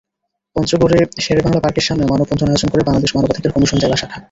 [0.55, 4.17] পঞ্চগড়ে শেরেবাংলা পার্কের সামনে মানববন্ধন আয়োজন করে বাংলাদেশ মানবাধিকার কমিশন জেলা শাখা।